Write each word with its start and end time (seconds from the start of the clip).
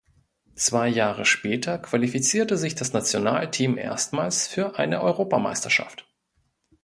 Zwei 0.55 0.87
Jahre 0.87 1.25
später 1.25 1.77
qualifizierte 1.77 2.57
sich 2.57 2.73
das 2.73 2.91
Nationalteam 2.91 3.77
erstmals 3.77 4.47
für 4.47 4.79
eine 4.79 5.03
Europameisterschaft. 5.03 6.07